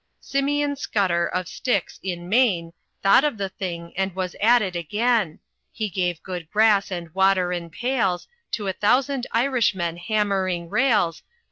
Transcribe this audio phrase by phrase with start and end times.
[0.19, 5.37] "Simeon Scudder of Styx, in Maine, Thought of the thing and was at it again;
[5.71, 11.21] He gave good grass and water in pails To a thousand Irishmen hammering rails.